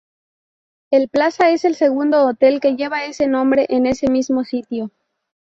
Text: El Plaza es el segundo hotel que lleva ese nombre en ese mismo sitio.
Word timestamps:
El 0.89 1.09
Plaza 1.09 1.51
es 1.51 1.63
el 1.63 1.75
segundo 1.75 2.25
hotel 2.25 2.59
que 2.59 2.75
lleva 2.75 3.05
ese 3.05 3.27
nombre 3.27 3.67
en 3.69 3.85
ese 3.85 4.09
mismo 4.09 4.43
sitio. 4.43 4.89